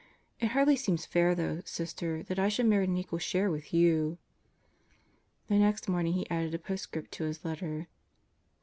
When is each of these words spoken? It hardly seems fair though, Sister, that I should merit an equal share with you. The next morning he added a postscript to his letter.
It 0.39 0.47
hardly 0.47 0.77
seems 0.77 1.05
fair 1.05 1.35
though, 1.35 1.61
Sister, 1.63 2.23
that 2.23 2.39
I 2.39 2.49
should 2.49 2.65
merit 2.65 2.89
an 2.89 2.97
equal 2.97 3.19
share 3.19 3.51
with 3.51 3.71
you. 3.71 4.17
The 5.47 5.59
next 5.59 5.87
morning 5.87 6.13
he 6.13 6.27
added 6.27 6.55
a 6.55 6.57
postscript 6.57 7.11
to 7.11 7.25
his 7.25 7.45
letter. 7.45 7.87